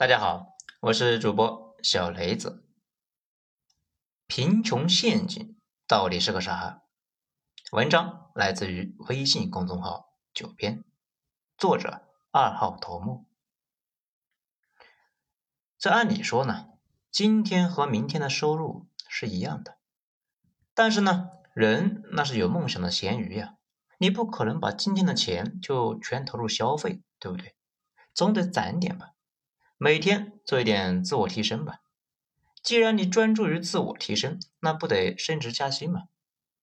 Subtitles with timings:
[0.00, 2.64] 大家好，我是主播小雷子。
[4.26, 6.80] 贫穷陷阱到底是个啥？
[7.70, 10.84] 文章来自于微信公众号“九编”，
[11.58, 13.26] 作者二号头目。
[15.78, 16.70] 这按理说呢，
[17.10, 19.76] 今天和明天的收入是一样的，
[20.72, 23.56] 但是呢，人那是有梦想的咸鱼呀，
[23.98, 27.54] 你不可能把今天的钱就全投入消费，对不对？
[28.14, 29.12] 总得攒点吧。
[29.82, 31.80] 每天做一点自我提升吧。
[32.62, 36.02] 既然你专注于自我提升，那不得升职加薪吗？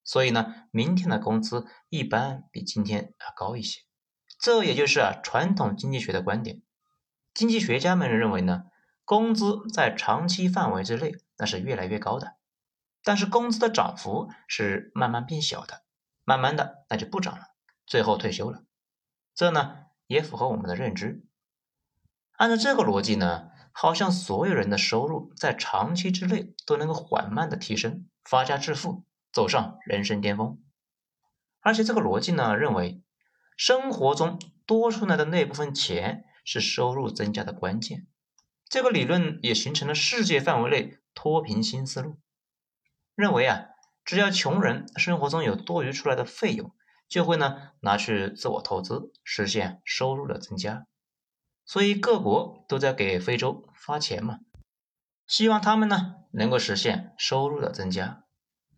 [0.03, 3.81] 所以呢，明天的工资一般比今天要高一些。
[4.39, 6.61] 这也就是啊传统经济学的观点。
[7.33, 8.65] 经济学家们认为呢，
[9.03, 12.35] 工资在长期范围之内那是越来越高的，
[13.03, 15.81] 但是工资的涨幅是慢慢变小的，
[16.23, 17.47] 慢慢的那就不涨了，
[17.87, 18.61] 最后退休了。
[19.33, 21.23] 这呢也符合我们的认知。
[22.37, 30.59] 按照这个逻辑呢，好像所有人的收入在长期之内都能够缓慢的提升，发家致富，走上人生巅峰。
[31.61, 33.01] 而且这个逻辑呢，认为
[33.57, 38.05] 生活中多出来的那部分钱是收入增加的关键。
[38.69, 42.19] 这个理论也形成了世界范围内脱贫新思路，
[43.15, 43.65] 认为啊，
[44.05, 46.75] 只要穷人生活中有多余出来的费用，
[47.09, 50.85] 就会呢拿去自我投资，实现收入的增加。
[51.67, 54.39] 所以各国都在给非洲发钱嘛，
[55.27, 58.23] 希望他们呢能够实现收入的增加。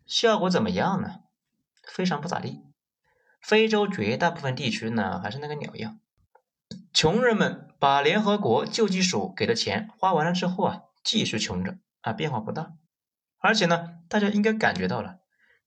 [0.06, 1.20] 效果怎么样呢？
[1.86, 2.64] 非常不咋地。
[3.40, 6.00] 非洲绝大部分地区呢还是那个鸟样，
[6.92, 12.72] 穷人们把联合国救济署给的钱花完了之后啊，继续穷着啊，变化不大。
[13.38, 15.20] 而且呢，大家应该感觉到了，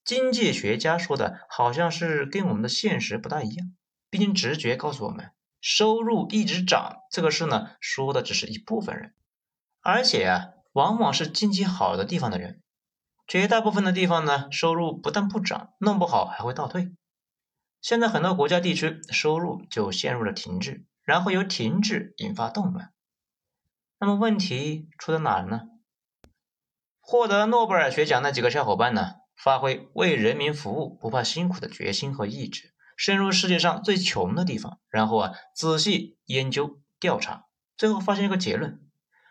[0.04, 3.74] 经济学家说的好像是跟我们的现实不大一样。
[4.10, 5.32] 毕竟直觉告诉我们。
[5.64, 9.14] 收入一直涨，这个事呢，说的只是一部分人，
[9.80, 12.62] 而且啊，往往是经济好的地方的人，
[13.28, 16.92] 绝大部分的地方呢，收入不但不涨，弄不好还会倒退。
[17.80, 22.92] 现在很多国家地区收入就陷入了停滞，然后由停滞引发动乱。
[24.00, 25.62] 那么问题出在哪儿呢？
[27.00, 32.73] 获得诺贝尔学奖那几个小伙伴呢，发挥为人民服务不怕辛苦的决心和意志。
[33.04, 38.80] 深入世界上最穷的地方，然后啊，仔细研究调查，最后发现一个结论：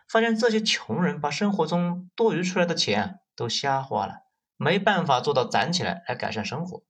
[0.07, 4.17] 发现这些穷人把生活中多余出来的钱啊都瞎花了，
[4.57, 6.83] 没办法做到攒起来来改善生活。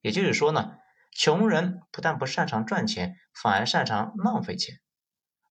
[0.00, 0.76] 也就是说呢，
[1.12, 4.80] 穷人不但不擅长赚钱，反而擅长浪费钱。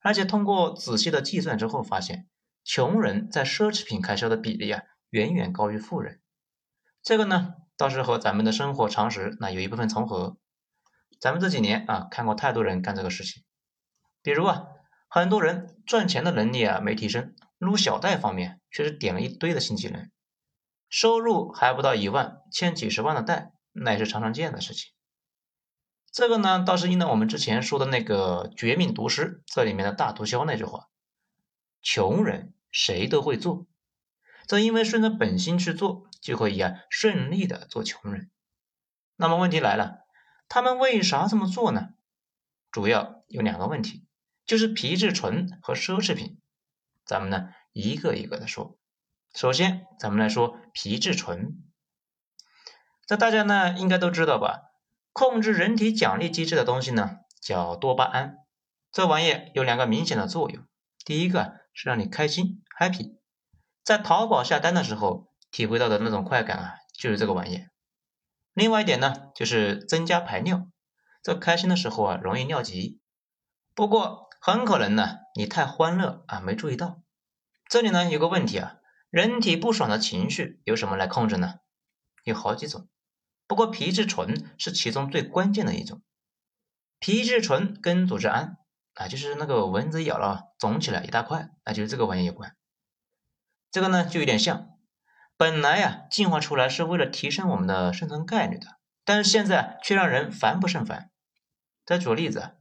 [0.02, 2.26] 而且通过仔细的计算之后，发现
[2.64, 4.82] 穷人在奢侈品开销的比例啊，
[5.12, 6.22] 远远高于富人。
[7.04, 10.38] 这个呢，倒是和咱们的生活常识那有一部分重合。
[11.26, 13.44] 咱们这几年啊，看过太多人干这个事情，
[14.22, 14.68] 比如啊，
[15.10, 20.12] 很多人赚钱的能力啊没提升，撸小贷方面却是点了一堆的新技能，
[20.88, 24.92] 收入还不到一万，欠几十万的贷，那也是常常见的事情。
[26.12, 30.90] 这个呢，倒是应了我们之前说的那个《绝命毒师》这里面的大毒枭那句话：
[31.82, 33.66] 穷人谁都会做，
[34.46, 38.30] 正因为顺着本心去做，就可以啊顺利的做穷人。
[39.16, 40.05] 那么问题来了。
[40.48, 41.90] 他们为啥这么做呢？
[42.72, 44.06] 主要有两个问题，
[44.46, 46.40] 就是皮质醇和奢侈品。
[47.06, 48.78] 咱们呢一个一个的说。
[49.34, 51.64] 首先，咱们来说皮质醇。
[53.06, 54.62] 这大家呢应该都知道吧？
[55.14, 58.38] 控制人体奖励机制的东西呢叫多巴胺。
[58.92, 60.64] 这玩意有两个明显的作用。
[61.06, 63.18] 第一个是让你开心 （happy），
[63.84, 67.66] 在淘宝下单的时候体会到的那种快感啊，就是这个玩意。
[68.56, 70.70] 另外一点呢，就是增加排尿。
[71.22, 73.02] 这开心的时候啊，容易尿急。
[73.74, 77.02] 不过很可能呢，你太欢乐啊，没注意到。
[77.68, 78.78] 这里呢有个问题啊，
[79.10, 81.56] 人体不爽的情绪由什么来控制呢？
[82.24, 82.88] 有好几种，
[83.46, 86.02] 不过皮质醇是其中最关键的一种。
[87.00, 88.56] 皮质醇跟组织胺
[88.94, 92.56] 啊，就是那个蚊子咬了肿起来一大块，那就是这个玩意有关。
[93.70, 94.75] 这个呢就有点像。
[95.38, 101.12] 本来呀，进化出来是为了提升我们的生存概率的，但是现在却让人烦不胜烦。
[101.86, 102.56] 再举个例子，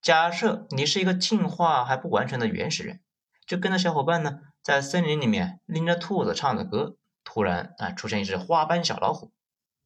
[0.00, 3.00] 假设你是一个进化还不完全的原始人，
[3.46, 9.32] 就跟着小伙伴呢，在森林里面拎着兔子唱着歌，突然啊出现一只花斑小老虎，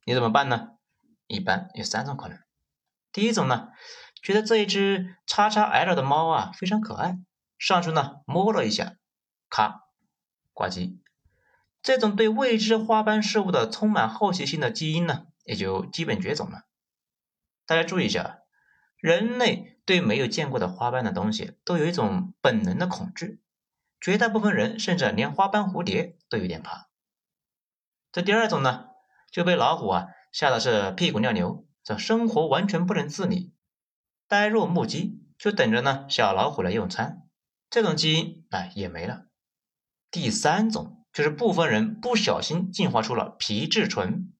[0.05, 0.71] 你怎么办呢？
[1.27, 2.39] 一般有三种可能。
[3.13, 3.69] 第一种呢，
[4.23, 7.19] 觉得这一只叉叉 L 的猫啊非常可爱，
[7.59, 8.95] 上去呢摸了一下，
[9.51, 9.83] 咔，
[10.55, 10.99] 挂机。
[11.87, 16.65] 这种对未知花斑事物的充满好奇心的基因呢，也就基本绝种了。
[17.65, 18.41] 大家注意一下，
[18.97, 23.41] 人类对没有见过的花斑的东西都有一种本能的恐惧，
[24.01, 26.89] 绝大部分人甚至连花斑蝴蝶都有点怕。
[28.11, 28.87] 这第二种呢，
[29.31, 33.55] 就被老虎啊吓得是屁滚尿流，这生活完全不能自理，
[34.27, 37.23] 呆若木鸡，就等着呢小老虎来用餐。
[37.71, 39.27] 这种基因啊也没了。
[40.11, 44.35] 第三种就是部分人不小心进化出了皮质醇，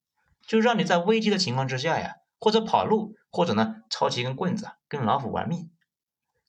[0.47, 5.71] 就让你在危机的情况之下呀，或者跑路，或者呢抄起一根棍子跟老虎玩命。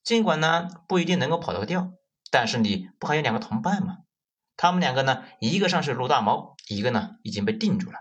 [0.03, 1.93] 尽管呢不一定能够跑得掉，
[2.29, 3.99] 但是你不还有两个同伴吗？
[4.57, 7.99] 他们两个呢，一个上是撸大猫，一个呢已经被定住了。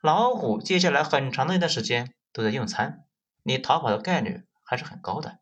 [0.00, 3.02] 老虎接下来很长的一段时间都在用餐，
[3.42, 5.40] 你逃跑的概率还是很高的。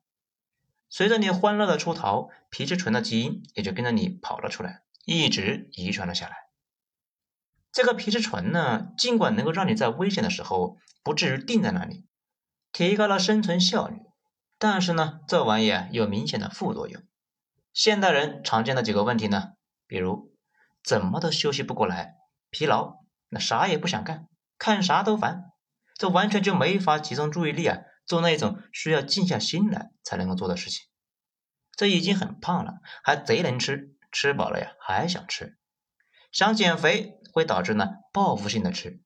[0.89, 6.35] 随着你欢乐的出逃，皮质醇的基因也就跟着你跑了出来，一直遗传了下来。
[7.73, 12.07] 这个皮质醇呢，尽管能够让你在危险的时候不至于定在那里，
[12.73, 13.97] 提高了生存效率，
[14.59, 17.03] 但是呢，这玩意啊有明显的副作用。
[17.73, 19.55] 现代人常见的几个问题呢，
[19.87, 20.33] 比如
[20.83, 22.15] 怎么都休息不过来，
[22.51, 22.99] 疲劳，
[23.29, 24.29] 那啥也不想干，
[24.59, 25.45] 看啥都烦，
[25.99, 27.79] 这完全就没法集中注意力啊。
[28.07, 30.85] 做那种需要静下心来才能够做的事情，
[31.75, 35.59] 这已经很胖了，还贼能吃，吃饱了呀还想吃，
[36.31, 39.01] 想减肥会导致呢报复性的吃，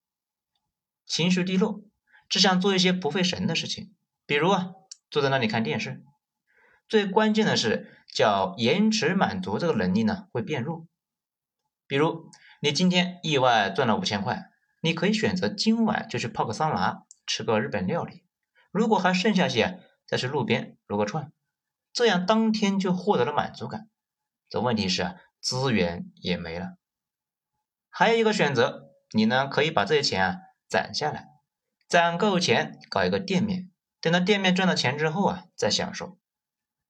[1.06, 1.80] 情绪低落，
[2.28, 3.94] 只想做一些不费神的事情，
[4.26, 4.74] 比如啊
[5.10, 6.04] 坐在那里看电视。
[6.88, 10.86] 最关键的是叫延迟满足这个能力呢会变弱，
[11.86, 12.30] 比如
[12.60, 14.50] 你今天意外赚了五千块，
[14.82, 18.24] 你可以选择今晚就去泡个桑拿，吃个日本料理。
[18.70, 21.32] 如果还剩下些，再去路边撸个串，
[21.94, 23.88] 这样当天就获得了满足感。
[24.48, 26.76] 这问题是资源也没了。
[27.90, 30.36] 还有一个选择，你呢可以把这些钱啊
[30.68, 31.26] 攒下来，
[31.88, 36.18] 攒够钱搞一个店面，等到店面赚了钱之后啊再享受。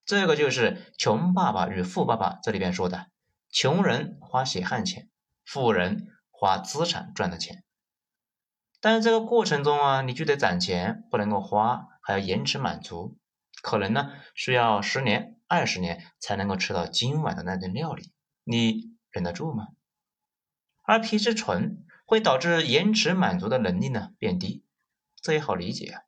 [0.05, 3.07] 这个就是《穷爸爸与富爸爸》这里边说的：
[3.51, 5.09] 穷人花血汗钱，
[5.45, 7.65] 富人花资产赚的钱。
[8.81, 13.19] 但是这个过程中啊，你就得攒钱，不能够花，还要延迟满足，
[13.61, 18.12] 可能呢需要十年、二十年才能够吃到今晚的那顿料理，
[18.45, 19.69] 你忍得住吗？
[20.83, 24.65] 而皮质醇会导致延迟满足的能力呢变低，
[25.21, 26.03] 这也好理解啊，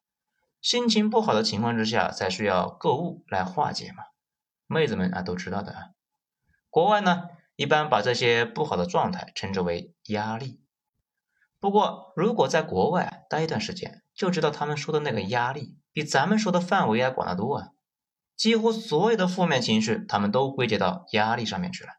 [0.60, 4.04] 心情不好的情况之下才需要购物来化解嘛，
[4.66, 5.90] 妹子们啊都知道的啊。
[6.68, 10.62] 国外呢一般把这些不好的状态称之为压力。
[11.58, 17.72] 不过，如果在国外待一段时间，就知道他们说的那个压力比咱们说的范围要广得多啊！
[18.40, 21.90] 几乎所有的负面情绪，他们都归结到压力上面去了。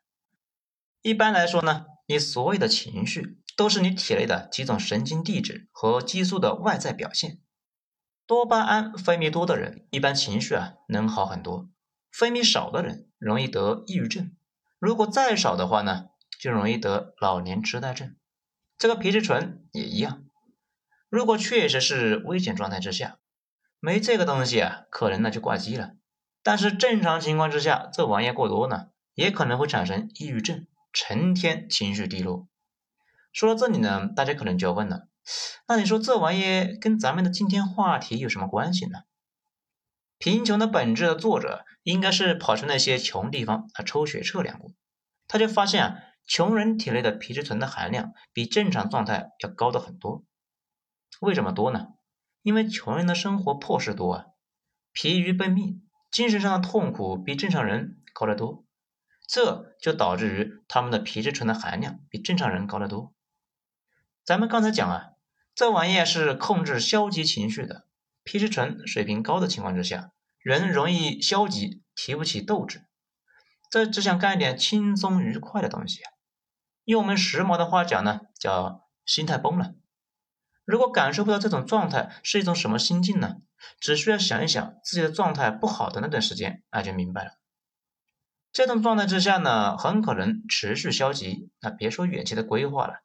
[1.03, 7.38] 一般来说呢，你所有的情绪都是你体内的几种神经递质和激素的外在表现。
[8.25, 11.69] 多巴胺分泌多的人，一般情绪啊能好很多；
[12.11, 14.35] 分泌少的人，容易得抑郁症。
[14.79, 16.05] 如果再少的话呢，
[16.39, 18.15] 就容易得老年痴呆症。
[18.79, 20.23] 这个皮质醇也一样，
[21.07, 23.19] 如果确实是危险状态之下，
[23.79, 25.91] 没这个东西啊，可能呢就挂机了。
[26.43, 32.47] 但是正常情况之下，这玩意过多呢，也可能会产生抑郁症，成天情绪低落。
[33.33, 35.07] 说到这里呢，大家可能就要问了，
[35.67, 38.99] 那你说这玩意跟咱们的今天话题有什么关系呢？
[40.17, 44.71] 贫穷的本质的作者应该是跑去那些穷地方啊抽血测量过，
[45.27, 45.98] 他就发现啊。
[46.27, 50.24] 穷人体内的皮质醇的含量比正常状态要高的很多，
[51.19, 51.88] 为什么多呢？
[52.41, 54.25] 因为穷人的生活破事多啊，
[54.93, 55.81] 疲于奔命，
[56.12, 58.65] 精神上的痛苦比正常人高得多，
[59.25, 63.13] 这就导致于他们的皮质醇的含量比正常人高得多。
[64.25, 65.12] 咱们刚才讲啊，
[65.56, 67.88] 这玩意是控制消极情绪的，
[68.24, 72.86] 皮质醇水平高的情况之下，人容易消极，提不起斗志。
[73.70, 76.01] 这只想干一点轻松愉快的东西，
[76.84, 79.75] 用我们时髦的话讲呢，叫心态崩了。
[80.71, 83.41] 如果感受不到这种状态是一种什么心境呢？
[83.81, 87.31] 只需要想一想自己的状态不好的那段时间，那就明白了。
[88.53, 93.01] 这种状态之下呢，很可能持续消极，那别说远期的规划了，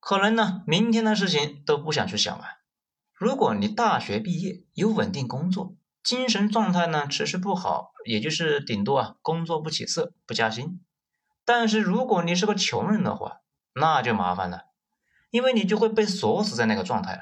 [0.00, 2.46] 可能呢，明天的事情都不想去想了。
[3.12, 10.82] 如果你大学毕业有稳定工作，精神状态呢持续不好，也就是顶多啊工作不起色不加薪。
[11.44, 13.42] 但是如果你是个穷人的话，
[13.74, 14.69] 那就麻烦了，
[15.30, 17.20] 因为你就会被锁死在那个状态了。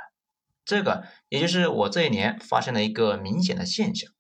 [0.65, 4.11] 这个也就是我这一年发现了一个明显的现象，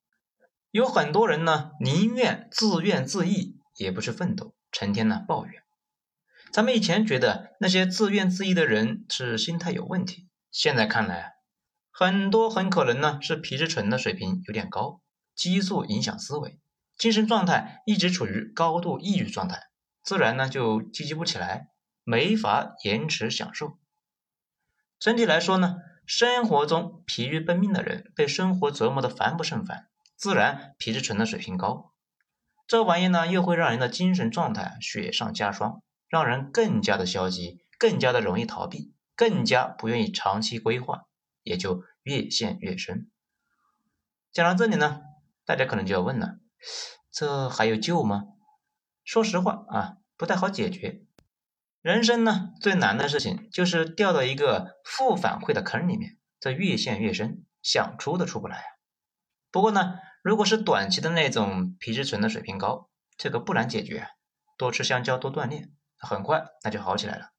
[0.71, 5.63] 有很多人呢宁愿自怨自艾，也不去奋斗，成天呢抱怨。
[6.51, 11.35] 咱们以前觉得那些自怨自艾的人是心态有问题，现在看来。
[11.91, 15.03] 很多很可能呢是皮质醇的水平有点高，
[15.35, 16.61] 激素影响思维，
[16.97, 19.65] 精神状态一直处于高度抑郁状态，
[20.03, 21.69] 自然呢就积极不起来，
[22.09, 23.77] 没法延迟享受。
[24.99, 31.93] 整体来说呢，生活中疲于奔命的人，被生活折磨的烦不胜烦，自然皮质醇的水平高。
[32.67, 41.05] 这玩意呢，又会让人的精神状态雪上加霜，让人更加的消极，更加的容易逃避，更加不愿意长期规划，
[41.43, 43.11] 也就越陷越深。
[44.33, 45.03] 讲到这里呢，
[45.45, 46.39] 大家可能就要问了：
[47.11, 48.29] 这还有救吗？
[49.05, 51.03] 说实话啊，不太好解决。
[51.81, 58.65] 人生呢，最难的事情就是掉到一个负反馈的坑里面，这越陷越深，想出都出不来啊。
[59.53, 64.09] 不过呢，如果是短期的那种皮质醇的水平高，这个不难解决，
[64.57, 67.31] 多吃香蕉，多锻炼，很快那就好起来了。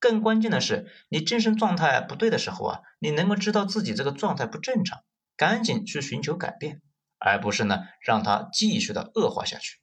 [0.00, 5.04] 更关键的是，你精神状态不对的时候啊，你能够知道自己这个状态不正常，
[5.36, 6.82] 赶紧去寻求改变，
[7.18, 9.79] 而不是呢让它继续的恶化下去。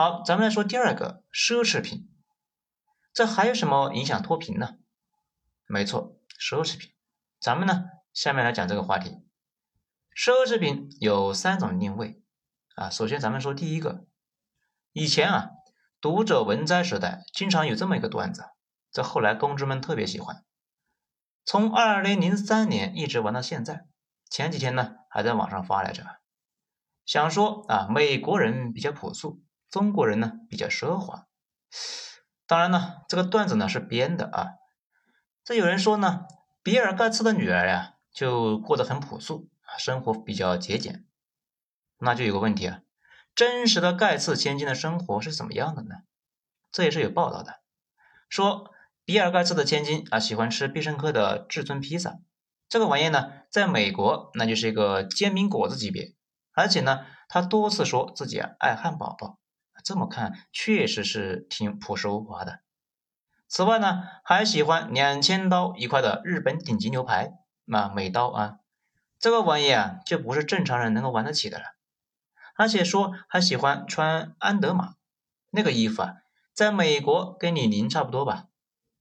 [0.00, 2.08] 好，咱们来说第二个奢侈品，
[3.12, 4.76] 这还有什么影响脱贫呢？
[5.66, 6.92] 没错，奢侈品。
[7.40, 9.26] 咱们呢，下面来讲这个话题。
[10.14, 12.22] 奢侈品有三种定位
[12.76, 12.88] 啊。
[12.88, 14.06] 首先，咱们说第一个，
[14.92, 15.50] 以前啊，
[16.00, 18.44] 读者文摘时代经常有这么一个段子，
[18.92, 20.44] 这后来公知们特别喜欢，
[21.44, 23.88] 从二零零三年一直玩到现在。
[24.30, 26.04] 前几天呢，还在网上发来着，
[27.04, 29.42] 想说啊，美国人比较朴素。
[29.70, 31.26] 中国人呢比较奢华，
[32.46, 34.46] 当然呢，这个段子呢是编的啊。
[35.44, 36.26] 这有人说呢，
[36.62, 41.04] 比尔盖茨的女儿呀就过得很朴素啊，生活比较节俭。
[41.98, 42.80] 那就有个问题啊，
[43.34, 45.96] 真实的盖茨千金的生活是怎么样的呢？
[46.70, 47.60] 这也是有报道的，
[48.28, 48.70] 说
[49.04, 52.18] 比尔盖茨的千金啊喜欢吃必胜客的至尊披萨，
[52.68, 56.14] 这个玩意呢，在美国那就是一个煎饼果子级别，
[56.52, 59.37] 而且呢，他多次说自己爱汉堡包。
[59.82, 62.60] 这么看，确实是挺朴实无华的。
[63.46, 67.32] 此外呢，还喜欢两千刀一块的日本顶级牛排，
[67.64, 68.58] 那美刀啊，
[69.18, 71.64] 这个玩意啊，就不是正常人能够玩得起的了。
[72.56, 74.94] 而且说还喜欢穿安德玛
[75.50, 76.14] 那个衣服啊，
[76.52, 78.48] 在美国跟李宁差不多吧。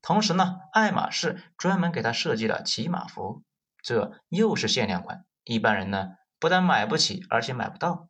[0.01, 3.43] 同时呢，爱马仕专门给他设计了骑马服，
[3.81, 8.07] 这又是限量款，一般人呢不但买不起，而且买不到。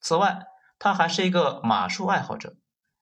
[0.00, 0.46] 此外，
[0.78, 2.56] 他还是一个马术爱好者，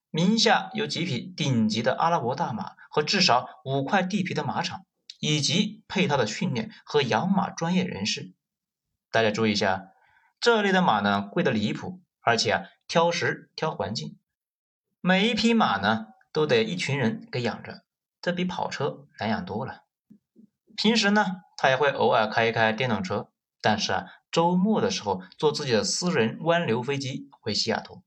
[0.09, 4.85] 名下有几匹顶级的阿拉伯大马和至少五块地皮的马场，
[5.19, 8.33] 以及配套的训练和养马专业人士。
[9.11, 9.89] 大家注意一下，
[10.39, 14.17] 这类的马呢贵的离谱，而且啊挑食挑环境，
[14.99, 17.83] 每一匹马呢都得一群人给养着，
[18.21, 19.83] 这比跑车难养多了。
[20.75, 21.25] 平时呢
[21.57, 23.29] 他也会偶尔开一开电动车，
[23.61, 24.05] 但是啊。
[24.37, 28.03] 周末的时候，坐自己的私人湾流飞机回西雅图。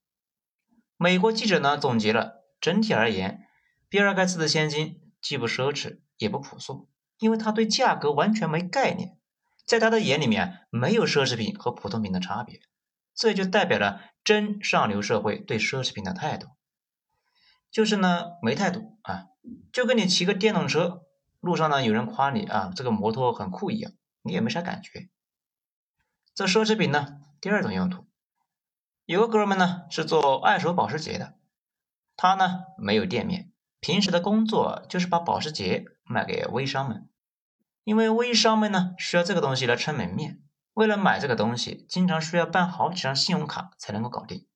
[0.96, 3.48] 美国记者呢总结了，整体而言，
[3.88, 9.18] 比尔盖茨的现金既不奢侈也不朴素，因为他对价格完全没概念，
[9.66, 12.60] 在他的眼里面没有奢侈品和普通品的差别，
[13.12, 16.46] 这就代表了真上流社会对奢侈品的态度，
[17.72, 19.24] 就是呢没态度啊，
[19.72, 21.02] 就跟你骑个电动车，
[21.40, 23.90] 路上呢有人夸你啊这个摩托很酷一样，
[24.22, 25.10] 你也没啥感觉。
[26.34, 28.06] 这奢侈品呢，第二种用途，
[29.04, 31.34] 有个哥们呢是做二手保时捷的，
[32.16, 37.08] 他呢没有店面，平时的工作就是把保时捷卖给微商们，
[37.84, 40.40] 因为微商们呢需要这个东西来撑门面，
[40.72, 44.46] 为了买这个东西，经常需要办好几张信用卡才能够搞定。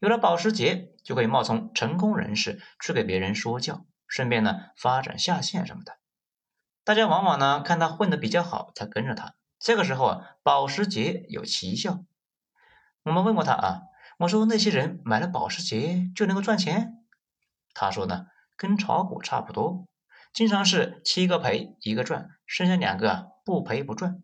[0.00, 5.98] 有了保时捷，就可以冒充成功人士去给别人说教，顺便呢发展下线什么的。
[6.82, 9.36] 大家往往呢看他混得比较好，才跟着他。
[9.64, 12.04] 这个时候啊，保时捷有奇效。
[13.02, 13.80] 我们问过他啊，
[14.18, 17.02] 我说那些人买了保时捷就能够赚钱？
[17.72, 18.26] 他说呢，
[18.58, 19.86] 跟炒股差不多，
[20.34, 24.22] 经常是七个赔一个赚，剩下两个不赔不赚。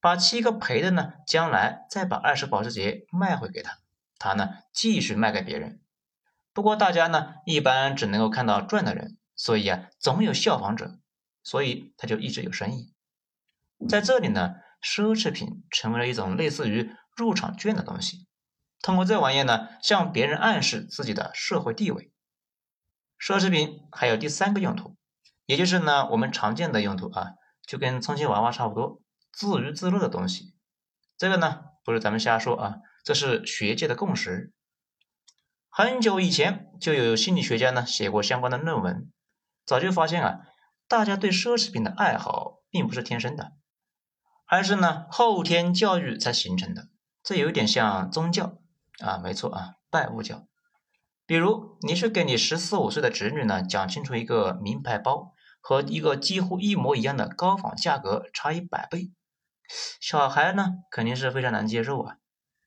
[0.00, 3.78] 把七个赔的呢，将来再把二手保时捷卖回给他，
[4.20, 5.80] 他呢继续卖给别人。
[6.52, 11.00] 不过大家呢一般只能够看到赚的人，所以啊总有效仿者，
[11.42, 12.94] 所以他就一直有生意。
[13.88, 18.26] 在这里呢，奢侈品成为了一种类似于入场券的东西，
[18.82, 22.12] 通过这玩意呢，向别人暗示自己的社会地位。
[23.18, 24.96] 奢侈品还有第三个用途，
[25.46, 27.32] 也就是呢我们常见的用途啊，
[27.66, 30.54] 就跟充气娃娃差不多，自娱自乐的东西。
[31.18, 34.52] 这个呢不是咱们瞎说啊，这是学界的共识。
[35.68, 39.10] 很久以前就有心理学家呢写过相关的论文，
[39.64, 40.40] 早就发现啊，
[40.88, 43.52] 大家对奢侈品的爱好并不是天生的。
[44.50, 46.88] 而是呢后天教育才形成的。
[47.22, 48.58] 这有点像宗教
[48.98, 50.48] 啊，没错啊，拜物教。
[51.24, 59.12] 比如你去给你十四五岁的侄女呢讲清楚一个名牌包和一个几乎一模一样的高仿价格差一百倍，
[60.00, 62.16] 小孩呢肯定是非常难接受啊，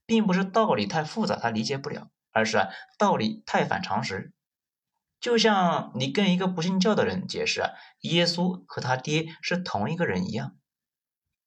[0.06, 4.32] 并不是道理太复杂他理解不了，而是啊道理太反常识。
[5.20, 7.72] 就像你跟一个不信教的人解释啊
[8.02, 10.56] 耶稣和他爹是同一个人一样，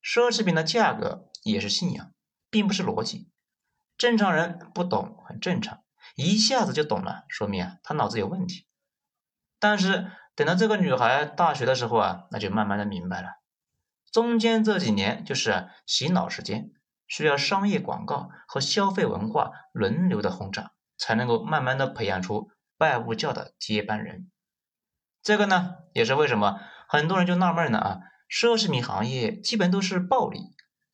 [0.07, 2.13] 奢侈品的价格也是信仰，
[2.49, 3.29] 并不是逻辑。
[3.99, 5.83] 正常人不懂很正常。
[6.15, 8.69] 一下子就懂了，说明啊他脑子有问题。
[9.59, 13.31] 但是等到这个女孩大学的时候啊，那就慢慢的明白了。
[14.13, 16.71] 中间这几年就是洗脑时间，
[17.09, 24.31] 需要商业广告和消费文化轮流的轰炸，才能够慢慢的培养出拜物教的接班人。
[25.21, 27.99] 这个呢，也是为什么很多人就纳闷呢啊，
[28.29, 30.41] 奢侈品行业基本都是暴利，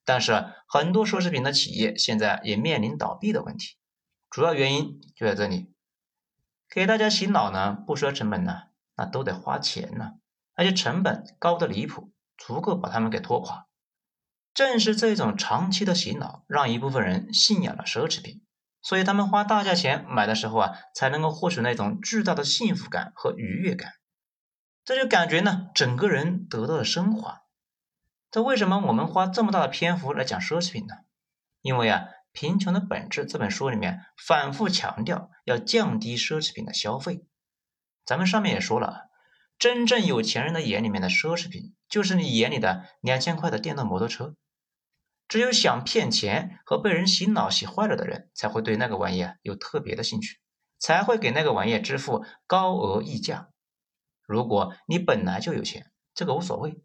[0.05, 3.77] 但是很多奢侈品的企业现在也面临倒闭的问题。
[4.31, 5.75] 主要原因就在这里，
[6.69, 8.63] 给大家洗脑呢，不说成本呢，
[8.97, 10.13] 那都得花钱呢，
[10.55, 13.67] 而且成本高的离谱，足够把他们给拖垮。
[14.55, 18.43] 正是这种长期的洗脑，让一部分人信仰了奢侈品，
[18.83, 23.93] 所以他们花大价钱买的时候啊，才能够获取那种巨大的幸福感和愉悦感，
[24.85, 27.43] 这就感觉呢，整个人得到了升华。
[28.31, 30.95] 这为什么我们花这么大的篇幅来讲奢侈品呢？
[31.61, 32.05] 因为啊。
[32.35, 37.27] 《贫穷的本质》这本书里面反复强调要降低奢侈品的消费。
[38.07, 39.11] 咱们上面也说了，
[39.59, 44.35] 真正有钱人的眼里面的奢侈品，就是你眼里的两千块的电动摩托车。
[45.29, 50.41] 只有想骗钱和被人洗脑洗坏了的人，才会对那个玩意有特别的兴趣，
[50.79, 53.51] 才会给那个玩意支付高额溢价。
[54.27, 56.83] 如果你本来就有钱，这个无所谓；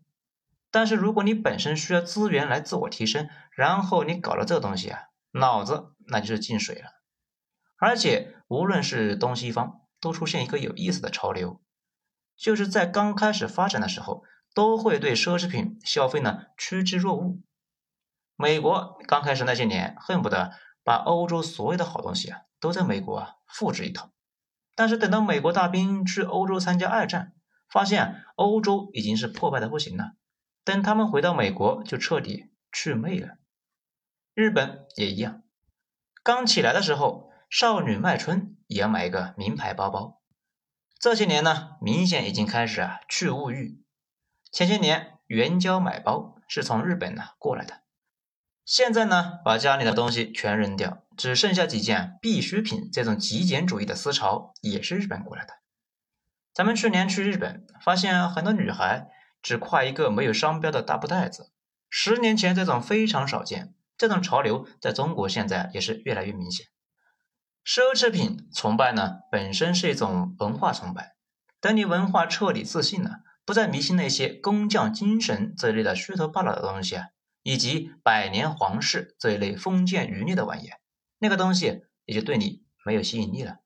[0.71, 5.01] 但是如果你本身需要资源来自我提升，然后你搞了这东西啊。
[5.31, 6.89] 脑子那就是进水了，
[7.77, 11.61] 而且无论是东西方，都出现一个有意思的潮流，
[12.35, 14.23] 就是在刚开始发展的时候，
[14.55, 17.43] 都会对奢侈品消费呢趋之若鹜。
[18.35, 24.09] 美国刚开始那些年，恨不得把欧洲所有的好东西啊都在美国啊复制一套，
[24.73, 27.33] 但是等到美国大兵去欧洲参加二战，
[27.69, 30.13] 发现欧洲已经是破败的不行了，
[30.63, 33.37] 等他们回到美国，就彻底去魅了。
[34.33, 35.43] 日本也一样，
[36.23, 40.21] 刚起来的时候，少女麦春也要买一个名牌包包。
[40.99, 43.83] 这些年呢，明显已经开始啊去物欲。
[44.51, 47.81] 前些年援交买包是从日本呢过来的，
[48.63, 52.89] 现在呢把家里的东西全扔掉，只剩下几件必需品。
[52.91, 55.56] 这种极简主义的思潮也是日本过来的。
[56.57, 59.11] 咱们去年去日本，发现很多女孩
[59.43, 61.51] 只挎一个没有商标的大布袋子，
[61.87, 63.75] 十年前这种非常少见。
[63.95, 66.65] 这种潮流在中国现在也是越来越明显。
[67.63, 71.15] 奢侈品崇拜呢，本身是一种文化崇拜。
[71.61, 77.09] 等你文化彻底自信了，不再迷信那些工匠精神这一类的虚头巴脑的东西啊，
[77.43, 80.71] 以及百年皇室这一类封建余孽的玩意，
[81.19, 83.57] 那个东西也就对你没有吸引力了。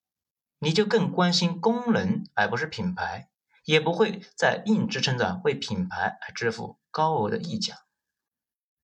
[0.64, 3.30] 你就更关心功能而不是品牌，
[3.66, 7.78] 也不会再硬支撑着为品牌而支付高额的溢价。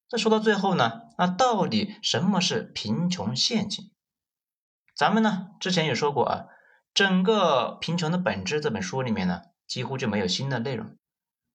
[0.10, 3.92] 这说到最后呢，那到底什么是贫穷陷阱？
[4.96, 6.46] 咱们呢之前也说过啊，
[6.96, 10.98] 整个《贫穷的本质》这本书里面呢，几乎就没有新的内容，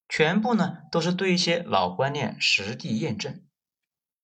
[0.09, 3.43] 全部呢都是对一些老观念实地验证，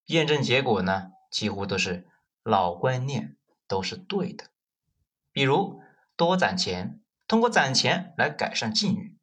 [0.07, 2.07] 验证结果呢几乎都是
[2.45, 4.45] 老观念都是对的。
[5.33, 5.81] 比如
[6.19, 9.17] 多攒钱，通过攒钱来改善境遇，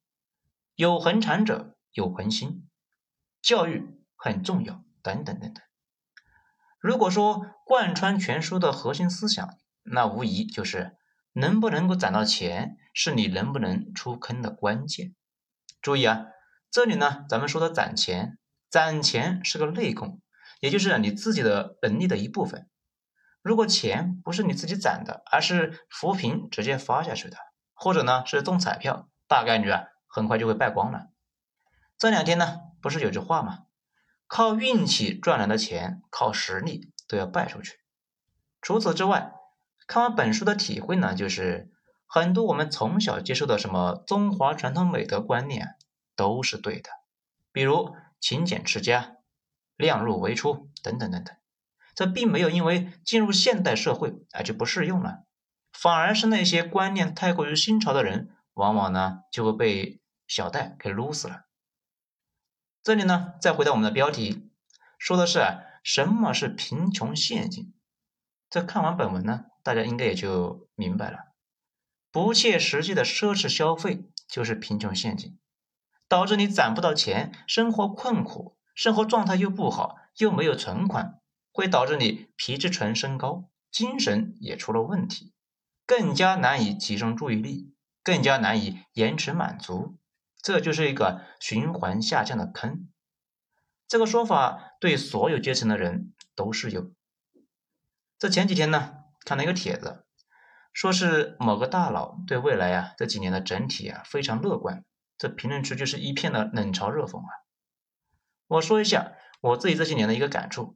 [0.76, 2.68] 有恒产者有恒心，
[3.42, 4.84] 教育很重要。
[5.04, 5.64] 等等等等，
[6.80, 10.98] 如果说贯穿全书的核心思想，那无疑就是
[11.34, 15.14] 能不能够攒到钱，是你能不能出坑的关键。
[15.82, 16.26] 注意啊，
[16.72, 20.22] 这里呢，咱们说的攒钱，攒钱是个内功，
[20.60, 22.68] 也就是你自己的能力的一部分。
[23.46, 27.38] 如果钱不是你自己攒的，而是扶贫直接发下去的，
[27.76, 31.10] 或者呢是中彩票，大概率啊很快就会败光了。
[31.96, 33.66] 这两天呢，不是有句话吗？
[34.26, 37.78] 靠运气赚来的钱，靠实力都要败出去。
[38.64, 39.34] 除此之外，
[39.86, 41.72] 看完本书的体会呢，就是
[42.08, 45.76] 很多我们从小接受的什么中华传统美德观念
[46.16, 46.90] 都是对的，
[47.52, 49.18] 比如勤俭持家、
[49.76, 51.36] 量入为出等等等等。
[51.96, 55.24] 这并没有因为进入现代社会而就不适用了，
[55.72, 61.46] 反而是那些观念太过于新潮的人，往往呢就会被小戴给撸死了。
[62.84, 64.52] 这里呢，再回到我们的标题，
[65.00, 67.74] 说的是啊，什么是贫穷陷阱？
[68.50, 71.34] 这看完本文呢，大家应该也就明白了。
[72.12, 75.38] 不切实际的奢侈消费就是贫穷陷阱，
[76.08, 81.20] 导致你攒不到钱，生活困苦，生活状态又不好，又没有存款，
[81.56, 85.32] 会导致你皮质醇升高，精神也出了问题，
[85.86, 89.98] 更加难以集中注意力，更加难以延迟满足，
[90.42, 92.90] 这就是一个循环下降的坑。
[93.88, 96.94] 这个说法对所有阶层的人都适用。
[98.20, 100.04] 这前几天呢，看到一个帖子，
[100.74, 104.84] 说是某个大佬对未来啊这几年的整体啊非常乐观，
[105.18, 107.32] 这评论区就是一片的冷嘲热讽啊。
[108.48, 110.76] 我说一下我自己这些年的一个感触：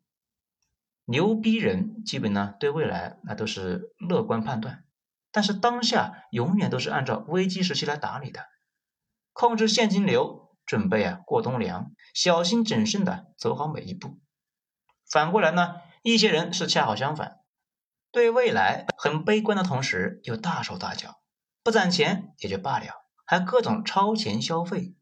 [1.10, 4.84] 牛逼人基本呢对未来那都是乐观判断，
[5.32, 8.46] 但是当下永远都是按照危机时期来打理的，
[9.34, 10.48] 控制现金流。
[10.70, 14.20] 准备啊过冬粮，小心谨慎的走好每一步。
[15.10, 17.40] 反过来呢，一些人是恰好相反，
[18.12, 21.24] 对未来很悲观的同时又大手大脚，
[21.64, 22.86] 不攒钱也就罢了，
[23.26, 24.94] 还各种超前消费。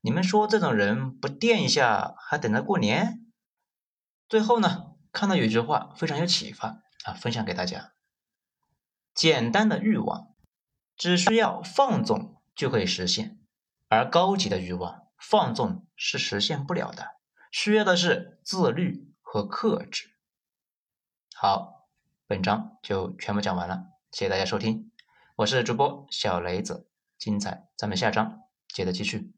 [0.00, 3.24] 你们说这种人不垫一下，还等着过年？
[4.28, 7.92] 最后呢，看到有一句话非常有启发啊，分享给大家：
[9.14, 10.34] 简单的欲望
[10.96, 13.38] 只需要放纵就可以实现。
[13.88, 17.16] 而高级的欲望放纵是实现不了的，
[17.50, 20.10] 需要的是自律和克制。
[21.34, 21.88] 好，
[22.26, 24.92] 本章就全部讲完了，谢谢大家收听，
[25.36, 29.37] 我是主播小雷子，精彩咱们下章接着继续。